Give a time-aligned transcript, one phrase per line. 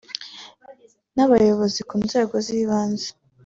[1.15, 3.09] n’Abayobozi ku nzego z’ibanze